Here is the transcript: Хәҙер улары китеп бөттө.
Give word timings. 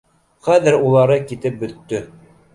Хәҙер 0.47 0.77
улары 0.85 1.19
китеп 1.33 1.61
бөттө. 1.61 2.03